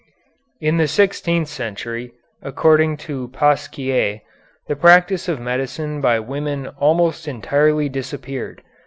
"In 0.59 0.77
the 0.77 0.87
sixteenth 0.87 1.47
century, 1.47 2.11
according 2.41 2.97
to 3.05 3.27
Pasquier, 3.27 4.21
the 4.67 4.75
practice 4.75 5.27
of 5.29 5.39
medicine 5.39 6.01
by 6.01 6.19
women 6.19 6.65
almost 6.79 7.27
entirely 7.27 7.87
disappeared. 7.87 8.63